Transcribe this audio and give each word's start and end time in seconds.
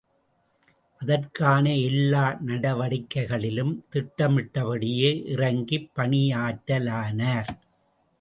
அதற்கான 0.99 1.75
எல்லா 1.79 2.23
நடவடிக்கைகளிலும் 2.45 3.73
திட்டமிட்டபடியே 3.89 5.11
இறங்கிப் 5.27 5.91
பணியாற்றலானார். 5.95 7.51